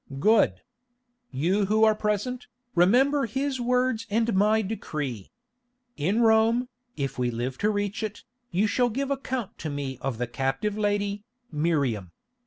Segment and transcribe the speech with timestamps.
[0.19, 0.63] "Good.
[1.29, 5.29] You who are present, remember his words and my decree.
[5.95, 10.17] In Rome, if we live to reach it, you shall give account to me of
[10.17, 12.11] the captive lady, Miriam.